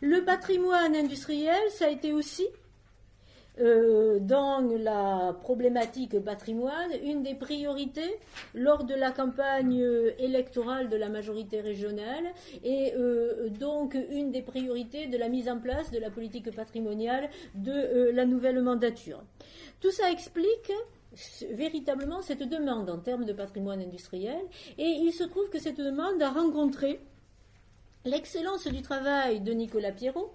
Le 0.00 0.24
patrimoine 0.24 0.94
industriel, 0.94 1.60
ça 1.70 1.86
a 1.86 1.90
été 1.90 2.12
aussi 2.12 2.46
euh, 3.60 4.18
dans 4.18 4.60
la 4.60 5.32
problématique 5.42 6.18
patrimoine, 6.18 6.90
une 7.04 7.22
des 7.22 7.34
priorités 7.34 8.18
lors 8.52 8.82
de 8.82 8.94
la 8.94 9.12
campagne 9.12 9.80
électorale 10.18 10.88
de 10.88 10.96
la 10.96 11.08
majorité 11.08 11.60
régionale 11.60 12.24
et 12.64 12.92
euh, 12.96 13.48
donc 13.48 13.96
une 14.10 14.32
des 14.32 14.42
priorités 14.42 15.06
de 15.06 15.16
la 15.16 15.28
mise 15.28 15.48
en 15.48 15.60
place 15.60 15.92
de 15.92 16.00
la 16.00 16.10
politique 16.10 16.50
patrimoniale 16.50 17.30
de 17.54 17.70
euh, 17.70 18.12
la 18.12 18.26
nouvelle 18.26 18.60
mandature. 18.60 19.22
Tout 19.80 19.92
ça 19.92 20.10
explique 20.10 20.72
véritablement 21.52 22.22
cette 22.22 22.48
demande 22.48 22.90
en 22.90 22.98
termes 22.98 23.24
de 23.24 23.32
patrimoine 23.32 23.80
industriel 23.80 24.40
et 24.78 24.88
il 24.88 25.12
se 25.12 25.24
trouve 25.24 25.48
que 25.48 25.60
cette 25.60 25.78
demande 25.78 26.20
a 26.20 26.30
rencontré 26.30 27.00
L'excellence 28.06 28.66
du 28.66 28.82
travail 28.82 29.40
de 29.40 29.52
Nicolas 29.52 29.90
Pierrot, 29.90 30.34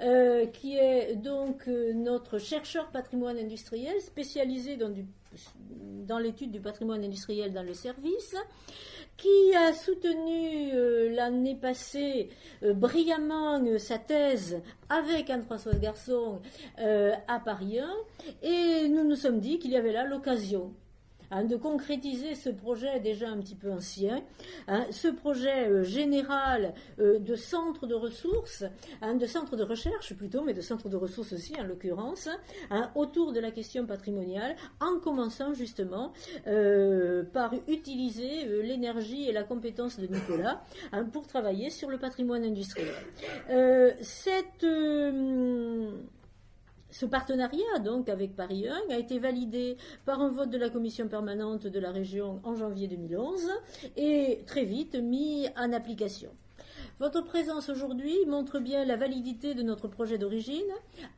euh, 0.00 0.46
qui 0.46 0.76
est 0.76 1.16
donc 1.16 1.66
euh, 1.66 1.92
notre 1.92 2.38
chercheur 2.38 2.90
patrimoine 2.90 3.36
industriel 3.36 4.00
spécialisé 4.00 4.76
dans, 4.76 6.18
l'étude 6.20 6.52
du 6.52 6.60
patrimoine 6.60 7.02
industriel 7.02 7.52
dans 7.52 7.64
le 7.64 7.74
service, 7.74 8.36
qui 9.16 9.52
a 9.56 9.72
soutenu 9.72 10.70
euh, 10.72 11.10
l'année 11.10 11.56
passée 11.56 12.28
brillamment 12.62 13.60
sa 13.78 13.98
thèse 13.98 14.60
avec 14.88 15.28
Anne-Françoise 15.28 15.80
Garçon 15.80 16.40
à 16.76 17.40
Paris 17.40 17.80
1, 17.80 17.96
et 18.42 18.88
nous 18.88 19.02
nous 19.02 19.16
sommes 19.16 19.40
dit 19.40 19.58
qu'il 19.58 19.72
y 19.72 19.76
avait 19.76 19.92
là 19.92 20.04
l'occasion 20.04 20.72
Hein, 21.30 21.44
de 21.44 21.56
concrétiser 21.56 22.34
ce 22.34 22.48
projet 22.48 23.00
déjà 23.00 23.28
un 23.28 23.36
petit 23.38 23.54
peu 23.54 23.70
ancien, 23.70 24.22
hein, 24.66 24.86
ce 24.90 25.08
projet 25.08 25.68
euh, 25.68 25.84
général 25.84 26.72
euh, 27.00 27.18
de 27.18 27.34
centre 27.36 27.86
de 27.86 27.94
ressources, 27.94 28.64
hein, 29.02 29.14
de 29.14 29.26
centre 29.26 29.54
de 29.54 29.62
recherche 29.62 30.14
plutôt, 30.14 30.42
mais 30.42 30.54
de 30.54 30.62
centre 30.62 30.88
de 30.88 30.96
ressources 30.96 31.34
aussi 31.34 31.52
en 31.60 31.64
l'occurrence, 31.64 32.30
autour 32.94 33.32
de 33.32 33.40
la 33.40 33.50
question 33.50 33.84
patrimoniale, 33.84 34.56
en 34.80 34.98
commençant 35.00 35.52
justement 35.52 36.12
euh, 36.46 37.24
par 37.24 37.52
utiliser 37.66 38.46
l'énergie 38.62 39.28
et 39.28 39.32
la 39.32 39.42
compétence 39.42 39.98
de 40.00 40.06
Nicolas 40.06 40.62
pour 41.12 41.26
travailler 41.26 41.68
sur 41.68 41.90
le 41.90 41.98
patrimoine 41.98 42.44
industriel. 42.44 42.94
cette 44.00 44.64
ce 46.90 47.06
partenariat, 47.06 47.78
donc, 47.84 48.08
avec 48.08 48.34
Paris 48.34 48.66
1, 48.68 48.94
a 48.94 48.98
été 48.98 49.18
validé 49.18 49.76
par 50.04 50.20
un 50.20 50.28
vote 50.28 50.50
de 50.50 50.58
la 50.58 50.70
commission 50.70 51.08
permanente 51.08 51.66
de 51.66 51.80
la 51.80 51.90
région 51.90 52.40
en 52.44 52.56
janvier 52.56 52.88
2011 52.88 53.50
et 53.96 54.40
très 54.46 54.64
vite 54.64 54.94
mis 54.94 55.46
en 55.56 55.72
application. 55.72 56.30
Votre 57.00 57.22
présence 57.22 57.68
aujourd'hui 57.68 58.16
montre 58.26 58.58
bien 58.58 58.84
la 58.84 58.96
validité 58.96 59.54
de 59.54 59.62
notre 59.62 59.86
projet 59.86 60.18
d'origine, 60.18 60.66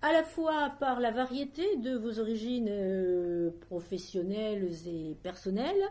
à 0.02 0.12
la 0.12 0.22
fois 0.22 0.74
par 0.78 1.00
la 1.00 1.10
variété 1.10 1.76
de 1.76 1.96
vos 1.96 2.18
origines 2.20 2.68
euh, 2.68 3.50
professionnelles 3.62 4.68
et 4.86 5.16
personnelles. 5.22 5.82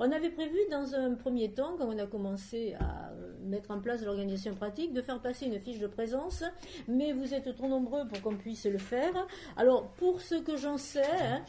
On 0.00 0.12
avait 0.12 0.28
prévu 0.28 0.58
dans 0.70 0.94
un 0.94 1.14
premier 1.14 1.50
temps, 1.50 1.76
quand 1.78 1.86
on 1.86 1.98
a 1.98 2.04
commencé 2.04 2.74
à 2.78 3.10
euh, 3.12 3.32
mettre 3.48 3.70
en 3.70 3.80
place 3.80 4.02
l'organisation 4.02 4.54
pratique, 4.54 4.92
de 4.92 5.02
faire 5.02 5.20
passer 5.20 5.46
une 5.46 5.58
fiche 5.60 5.78
de 5.78 5.86
présence, 5.86 6.44
mais 6.86 7.12
vous 7.12 7.34
êtes 7.34 7.54
trop 7.56 7.68
nombreux 7.68 8.06
pour 8.06 8.20
qu'on 8.22 8.36
puisse 8.36 8.66
le 8.66 8.78
faire. 8.78 9.26
Alors, 9.56 9.88
pour 9.92 10.20
ce 10.20 10.36
que 10.36 10.56
j'en 10.56 10.78
sais, 10.78 11.02
hein, 11.02 11.42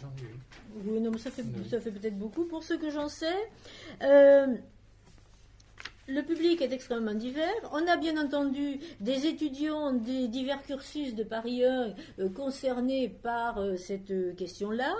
oui, 0.85 0.99
non, 0.99 1.17
ça 1.17 1.31
fait, 1.31 1.45
ça 1.69 1.79
fait 1.79 1.91
peut-être 1.91 2.17
beaucoup. 2.17 2.45
Pour 2.45 2.63
ce 2.63 2.73
que 2.73 2.89
j'en 2.89 3.09
sais, 3.09 3.35
euh, 4.03 4.55
le 6.07 6.23
public 6.23 6.61
est 6.61 6.73
extrêmement 6.73 7.13
divers. 7.13 7.47
On 7.71 7.85
a 7.87 7.95
bien 7.97 8.17
entendu 8.19 8.79
des 8.99 9.27
étudiants 9.27 9.93
des 9.93 10.27
divers 10.27 10.61
cursus 10.63 11.13
de 11.13 11.23
Paris 11.23 11.63
1 11.63 11.93
euh, 12.19 12.29
concernés 12.29 13.09
par 13.09 13.59
euh, 13.59 13.77
cette 13.77 14.35
question-là, 14.35 14.95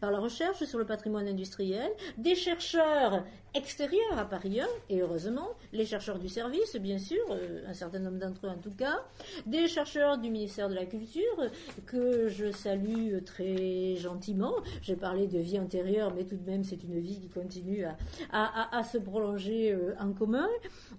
par 0.00 0.10
la 0.10 0.20
recherche 0.20 0.64
sur 0.64 0.78
le 0.78 0.86
patrimoine 0.86 1.28
industriel, 1.28 1.90
des 2.16 2.34
chercheurs 2.34 3.24
extérieurs 3.54 4.18
à 4.18 4.24
Paris 4.24 4.60
1, 4.60 4.66
et 4.90 5.00
heureusement, 5.00 5.50
les 5.72 5.86
chercheurs 5.86 6.18
du 6.18 6.28
service, 6.28 6.76
bien 6.76 6.98
sûr, 6.98 7.22
euh, 7.30 7.62
un 7.68 7.72
certain 7.72 8.00
nombre 8.00 8.18
d'entre 8.18 8.46
eux 8.46 8.50
en 8.50 8.58
tout 8.58 8.72
cas, 8.72 9.04
des 9.46 9.68
chercheurs 9.68 10.18
du 10.18 10.30
ministère 10.30 10.68
de 10.68 10.74
la 10.74 10.86
Culture, 10.86 11.50
que 11.86 12.28
je 12.28 12.50
salue 12.50 13.22
très 13.24 13.96
gentiment. 13.96 14.54
J'ai 14.82 14.96
parlé 14.96 15.26
de 15.26 15.38
vie 15.38 15.58
antérieure, 15.58 16.12
mais 16.14 16.24
tout 16.24 16.36
de 16.36 16.50
même, 16.50 16.64
c'est 16.64 16.82
une 16.82 16.98
vie 16.98 17.20
qui 17.20 17.28
continue 17.28 17.84
à, 18.32 18.82
se 18.82 18.98
prolonger 18.98 19.72
euh, 19.72 19.94
en 20.00 20.12
commun. 20.12 20.48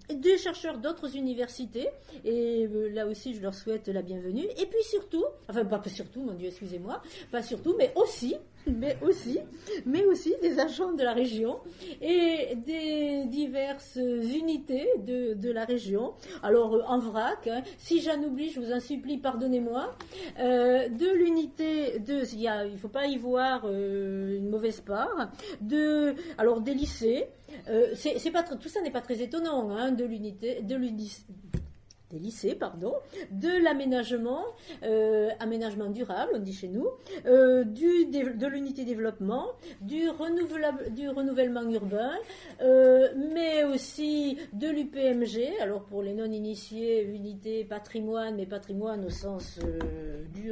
Des 0.10 0.38
chercheurs 0.38 0.78
d'autres 0.78 1.16
universités, 1.16 1.90
et 2.24 2.68
euh, 2.68 2.90
là 2.90 3.06
aussi, 3.06 3.36
je 3.36 3.42
leur 3.42 3.54
souhaite 3.54 3.88
la 3.88 4.02
bienvenue. 4.02 4.46
Et 4.58 4.66
puis 4.66 4.84
surtout, 4.84 5.26
enfin, 5.50 5.66
pas 5.66 5.82
surtout, 5.90 6.22
mon 6.22 6.34
Dieu, 6.34 6.48
excusez-moi, 6.48 7.02
pas 7.32 7.44
surtout, 7.44 7.76
mais 7.78 7.92
aussi, 7.96 8.36
mais 8.68 8.98
aussi, 9.02 9.40
mais 9.86 10.04
aussi 10.06 10.34
des 10.42 10.60
agents 10.60 10.94
de 10.94 11.04
la 11.04 11.14
région 11.14 11.60
et 12.02 12.56
des 12.56 13.26
diverses 13.26 13.98
unités 13.98 14.88
de, 15.00 15.52
la 15.52 15.66
région. 15.66 16.14
Alors 16.44 16.84
en 16.90 17.00
vrac, 17.00 17.48
hein, 17.48 17.62
si 17.78 18.02
j'en 18.02 18.22
oublie, 18.22 18.50
je 18.50 18.60
vous 18.60 18.72
en 18.74 18.80
supplie, 18.80 19.18
pardonnez-moi, 19.18 19.96
de 20.38 21.14
l'unité 21.14 22.00
de, 22.00 22.24
il 22.36 22.72
ne 22.72 22.78
faut 22.78 22.90
pas 22.90 23.06
y 23.06 23.18
voir 23.18 23.70
une 23.70 24.50
mauvaise 24.50 24.82
part, 24.82 25.32
de, 25.62 26.16
alors 26.38 26.62
des 26.62 26.74
lycées, 26.74 27.28
c'est 27.96 28.32
pas 28.32 28.44
tout 28.44 28.70
ça 28.70 28.82
n'est 28.82 28.92
pas 28.92 29.02
très 29.02 29.22
étonnant 29.22 29.70
hein, 29.72 29.92
de 29.92 30.04
l'unité 30.04 30.62
de 30.62 30.76
l'unité 30.76 31.24
lycées, 32.20 32.56
pardon, 32.56 32.94
de 33.32 33.64
l'aménagement, 33.64 34.44
euh, 34.84 35.30
aménagement 35.40 35.90
durable, 35.90 36.32
on 36.36 36.40
dit 36.40 36.54
chez 36.54 36.68
nous, 36.68 36.88
euh, 37.26 37.64
du, 37.64 38.06
de 38.06 38.48
l'unité 38.48 38.86
développement, 38.86 39.48
du, 39.82 40.04
du 40.92 41.10
renouvellement 41.10 41.70
urbain, 41.70 42.12
euh, 42.62 43.08
mais 43.34 43.64
aussi 43.64 44.38
de 44.54 44.68
l'UPMG, 44.68 45.62
alors 45.62 45.84
pour 45.84 46.02
les 46.02 46.14
non-initiés, 46.14 47.04
unité 47.04 47.64
patrimoine, 47.64 48.36
mais 48.36 48.46
patrimoine 48.46 49.06
au 49.06 49.10
sens 49.10 49.60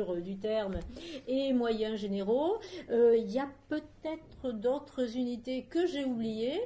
dur 0.06 0.22
du 0.22 0.38
terme, 0.38 0.80
et 1.28 1.54
moyens 1.54 2.00
généraux. 2.00 2.58
Il 2.90 3.32
y 3.32 3.40
a 3.40 3.50
peut-être 3.70 4.52
d'autres 4.52 5.16
unités 5.16 5.64
que 5.70 5.86
j'ai 5.88 6.06
oubliées. 6.06 6.62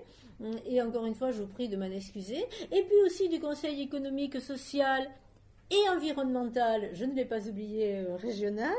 Et 0.68 0.82
encore 0.82 1.06
une 1.06 1.16
fois, 1.16 1.32
je 1.32 1.42
vous 1.42 1.48
prie 1.48 1.68
de 1.68 1.78
m'en 1.78 1.86
excuser. 1.86 2.46
Et 2.72 2.84
puis 2.84 3.02
aussi 3.06 3.28
du 3.28 3.40
Conseil 3.40 3.82
économique, 3.82 4.40
social 4.40 5.10
et 5.70 5.90
environnemental, 5.90 6.90
je 6.94 7.06
ne 7.06 7.14
l'ai 7.14 7.26
pas 7.26 7.46
oublié, 7.48 7.98
euh, 7.98 8.16
régional. 8.16 8.76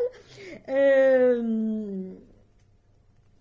Euh, 0.68 2.12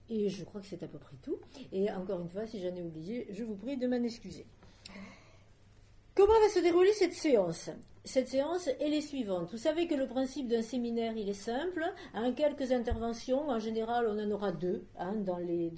et 0.09 0.29
je 0.29 0.43
crois 0.43 0.61
que 0.61 0.67
c'est 0.67 0.83
à 0.83 0.87
peu 0.87 0.97
près 0.97 1.15
tout. 1.21 1.37
Et 1.71 1.89
encore 1.91 2.19
une 2.19 2.27
fois, 2.27 2.45
si 2.45 2.59
j'en 2.59 2.75
ai 2.75 2.81
oublié, 2.81 3.27
je 3.31 3.43
vous 3.43 3.55
prie 3.55 3.77
de 3.77 3.87
m'en 3.87 4.03
excuser. 4.03 4.45
Comment 6.13 6.39
va 6.39 6.49
se 6.49 6.59
dérouler 6.59 6.91
cette 6.93 7.13
séance? 7.13 7.69
Cette 8.07 8.29
séance 8.29 8.67
est 8.67 8.89
les 8.89 9.01
suivante. 9.01 9.49
Vous 9.51 9.57
savez 9.57 9.85
que 9.85 9.93
le 9.93 10.07
principe 10.07 10.47
d'un 10.47 10.61
séminaire, 10.61 11.13
il 11.17 11.27
est 11.29 11.33
simple. 11.33 11.83
En 12.13 12.31
quelques 12.31 12.71
interventions, 12.71 13.49
en 13.49 13.59
général, 13.59 14.07
on 14.09 14.17
en 14.17 14.31
aura 14.31 14.51
deux 14.51 14.85
hein, 14.97 15.13
dans, 15.15 15.37
les, 15.37 15.71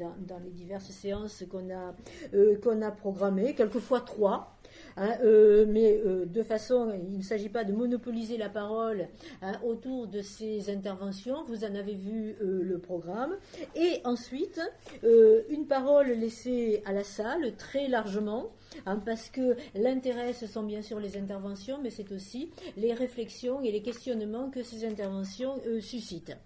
diverses 0.51 0.91
séances 0.91 1.43
qu'on 1.49 1.71
a, 1.71 1.95
euh, 2.35 2.57
qu'on 2.61 2.81
a 2.83 2.91
programmées, 2.91 3.55
quelquefois 3.55 4.01
trois. 4.01 4.58
Hein, 4.97 5.15
euh, 5.23 5.65
mais 5.67 6.01
euh, 6.05 6.25
de 6.25 6.43
façon, 6.43 6.93
il 7.09 7.17
ne 7.17 7.23
s'agit 7.23 7.49
pas 7.49 7.63
de 7.63 7.73
monopoliser 7.73 8.37
la 8.37 8.49
parole 8.49 9.07
hein, 9.41 9.53
autour 9.63 10.07
de 10.07 10.21
ces 10.21 10.69
interventions. 10.69 11.43
Vous 11.45 11.63
en 11.63 11.75
avez 11.75 11.95
vu 11.95 12.35
le 12.41 12.77
programme. 12.79 13.35
Et 13.75 14.01
ensuite, 14.03 14.61
une 15.03 15.65
parole 15.67 16.07
laissée 16.07 16.81
à 16.85 16.93
la 16.93 17.03
salle 17.03 17.55
très 17.57 17.87
largement 17.87 18.51
Hein, 18.85 19.01
parce 19.05 19.29
que 19.29 19.57
l'intérêt, 19.75 20.33
ce 20.33 20.47
sont 20.47 20.63
bien 20.63 20.81
sûr 20.81 20.99
les 20.99 21.17
interventions, 21.17 21.79
mais 21.81 21.89
c'est 21.89 22.11
aussi 22.11 22.51
les 22.77 22.93
réflexions 22.93 23.61
et 23.61 23.71
les 23.71 23.81
questionnements 23.81 24.49
que 24.49 24.63
ces 24.63 24.85
interventions 24.85 25.59
euh, 25.67 25.81
suscitent. 25.81 26.37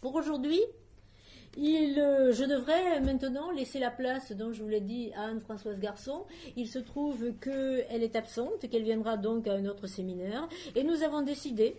Pour 0.00 0.14
aujourd'hui, 0.14 0.60
euh, 1.58 2.32
je 2.32 2.44
devrais 2.44 3.00
maintenant 3.00 3.50
laisser 3.50 3.78
la 3.78 3.90
place, 3.90 4.32
dont 4.32 4.52
je 4.52 4.62
vous 4.62 4.68
l'ai 4.68 4.80
dit, 4.80 5.10
à 5.16 5.24
Anne-Françoise 5.24 5.78
Garçon. 5.78 6.24
Il 6.56 6.68
se 6.68 6.78
trouve 6.78 7.32
qu'elle 7.40 8.02
est 8.02 8.16
absente, 8.16 8.68
qu'elle 8.70 8.82
viendra 8.82 9.16
donc 9.16 9.48
à 9.48 9.54
un 9.54 9.66
autre 9.66 9.86
séminaire. 9.86 10.48
Et 10.74 10.82
nous 10.82 11.02
avons 11.02 11.22
décidé, 11.22 11.76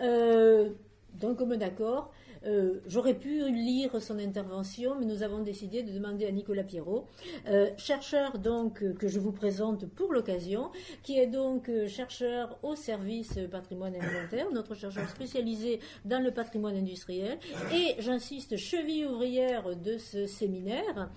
euh, 0.00 0.70
d'un 1.14 1.34
commun 1.34 1.60
accord, 1.60 2.12
euh, 2.46 2.80
j'aurais 2.86 3.14
pu 3.14 3.50
lire 3.50 4.00
son 4.00 4.18
intervention, 4.18 4.96
mais 4.98 5.06
nous 5.06 5.22
avons 5.22 5.42
décidé 5.42 5.82
de 5.82 5.92
demander 5.92 6.26
à 6.26 6.30
Nicolas 6.30 6.62
Pierrot, 6.62 7.06
euh, 7.48 7.70
chercheur 7.76 8.38
donc 8.38 8.82
euh, 8.82 8.94
que 8.94 9.08
je 9.08 9.18
vous 9.18 9.32
présente 9.32 9.86
pour 9.86 10.12
l'occasion, 10.12 10.70
qui 11.02 11.18
est 11.18 11.26
donc 11.26 11.70
chercheur 11.86 12.58
au 12.62 12.76
service 12.76 13.38
patrimoine 13.50 13.94
inventaire, 13.94 14.50
notre 14.52 14.74
chercheur 14.74 15.08
spécialisé 15.08 15.80
dans 16.04 16.22
le 16.22 16.30
patrimoine 16.30 16.76
industriel, 16.76 17.38
et 17.72 17.94
j'insiste, 17.98 18.56
cheville 18.56 19.06
ouvrière 19.06 19.76
de 19.76 19.98
ce 19.98 20.26
séminaire, 20.26 21.10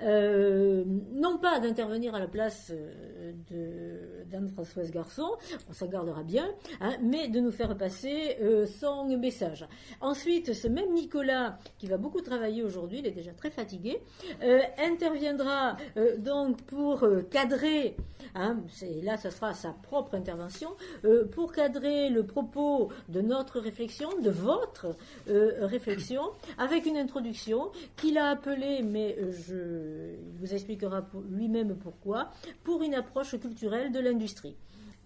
non 0.00 1.38
pas 1.38 1.60
d'intervenir 1.60 2.14
à 2.14 2.18
la 2.18 2.28
place 2.28 2.72
d'Anne-Françoise 4.30 4.90
Garçon, 4.90 5.30
on 5.68 5.72
s'en 5.72 5.86
gardera 5.86 6.22
bien, 6.22 6.48
hein, 6.80 6.96
mais 7.02 7.28
de 7.28 7.40
nous 7.40 7.52
faire 7.52 7.76
passer 7.76 8.38
son 8.66 9.04
message. 9.16 9.66
Ensuite, 10.00 10.52
ce 10.64 10.68
même 10.68 10.94
Nicolas, 10.94 11.58
qui 11.78 11.86
va 11.86 11.98
beaucoup 11.98 12.22
travailler 12.22 12.62
aujourd'hui, 12.62 13.00
il 13.00 13.06
est 13.06 13.10
déjà 13.10 13.32
très 13.32 13.50
fatigué, 13.50 14.00
euh, 14.42 14.60
interviendra 14.78 15.76
euh, 15.98 16.16
donc 16.16 16.62
pour 16.62 17.04
euh, 17.04 17.20
cadrer, 17.20 17.96
hein, 18.34 18.56
là 19.02 19.18
ça 19.18 19.30
sera 19.30 19.52
sa 19.52 19.72
propre 19.72 20.14
intervention, 20.14 20.70
pour 21.32 21.52
cadrer 21.52 22.08
le 22.08 22.24
propos 22.24 22.88
de 23.10 23.20
notre 23.20 23.60
réflexion, 23.60 24.08
de 24.22 24.30
votre 24.30 24.96
réflexion, 25.26 26.22
avec 26.56 26.86
une 26.86 26.96
introduction 26.96 27.70
qu'il 27.96 28.16
a 28.16 28.30
appelée, 28.30 28.82
mais 28.82 29.16
je, 29.46 30.14
il 30.32 30.38
vous 30.40 30.54
expliquera 30.54 31.06
lui-même 31.30 31.76
pourquoi, 31.76 32.30
pour 32.62 32.82
une 32.82 32.94
approche 32.94 33.38
culturelle 33.38 33.92
de 33.92 34.00
l'industrie. 34.00 34.56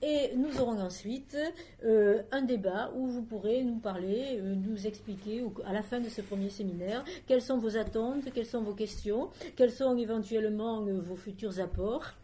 Et 0.01 0.31
nous 0.37 0.61
aurons 0.61 0.81
ensuite 0.81 1.37
euh, 1.85 2.23
un 2.31 2.43
débat 2.43 2.93
où 2.97 3.09
vous 3.09 3.23
pourrez 3.23 3.65
nous 3.65 3.79
parler, 3.79 4.39
euh, 4.41 4.55
nous 4.55 4.87
expliquer 4.87 5.45
à 5.67 5.73
la 5.73 5.83
fin 5.83 5.99
de 5.99 6.09
ce 6.09 6.21
premier 6.21 6.51
séminaire 6.51 7.05
quelles 7.27 7.43
sont 7.43 7.59
vos 7.59 7.77
attentes, 7.77 8.33
quelles 8.33 8.47
sont 8.47 8.63
vos 8.63 8.75
questions, 8.75 9.31
quels 9.57 9.73
sont 9.73 9.97
éventuellement 9.97 10.87
euh, 10.87 11.01
vos 11.01 11.17
futurs 11.17 11.59
apports 11.59 12.15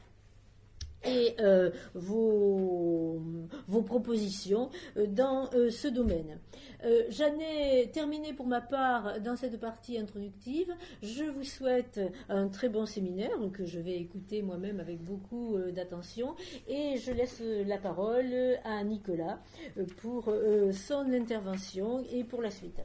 et 1.04 1.34
euh, 1.40 1.70
vos, 1.94 3.20
vos, 3.68 3.82
propositions 3.82 4.70
euh, 4.96 5.06
dans 5.06 5.50
euh, 5.54 5.70
ce 5.70 5.88
domaine. 5.88 6.38
J'en 7.08 7.38
ai 7.40 7.88
terminé 7.92 8.34
pour 8.34 8.46
ma 8.46 8.60
part 8.60 9.18
dans 9.20 9.36
cette 9.36 9.58
partie 9.58 9.96
introductive. 9.96 10.70
Je 11.02 11.24
vous 11.24 11.42
souhaite 11.42 11.98
un 12.28 12.48
très 12.48 12.68
bon 12.68 12.84
séminaire 12.84 13.30
que 13.54 13.64
je 13.64 13.80
vais 13.80 13.96
écouter 13.96 14.42
moi-même 14.42 14.80
avec 14.80 15.02
beaucoup 15.02 15.56
d'attention 15.74 16.34
et 16.68 16.98
je 16.98 17.10
laisse 17.10 17.40
la 17.66 17.78
parole 17.78 18.58
à 18.64 18.84
Nicolas 18.84 19.38
pour 20.02 20.30
son 20.72 21.10
intervention 21.10 22.04
et 22.12 22.22
pour 22.22 22.42
la 22.42 22.50
suite. 22.50 22.82